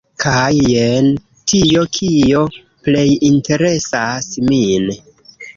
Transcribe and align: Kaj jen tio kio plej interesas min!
Kaj 0.21 0.53
jen 0.69 1.09
tio 1.53 1.83
kio 1.99 2.41
plej 2.87 3.05
interesas 3.31 4.31
min! 4.51 4.93